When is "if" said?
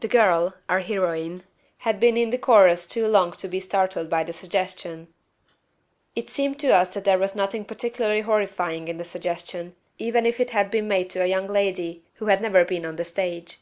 10.26-10.40